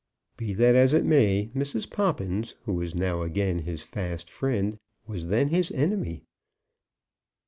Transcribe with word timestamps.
Be 0.35 0.55
that 0.55 0.73
as 0.73 0.93
it 0.93 1.05
may, 1.05 1.51
Mrs. 1.53 1.87
Poppins, 1.87 2.55
who 2.63 2.81
is 2.81 2.95
now 2.95 3.21
again 3.21 3.59
his 3.59 3.83
fast 3.83 4.31
friend, 4.31 4.79
was 5.05 5.27
then 5.27 5.49
his 5.49 5.69
enemy. 5.73 6.23